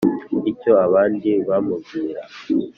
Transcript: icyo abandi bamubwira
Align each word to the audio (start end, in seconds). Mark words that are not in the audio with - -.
icyo 0.51 0.71
abandi 0.85 1.29
bamubwira 1.49 2.21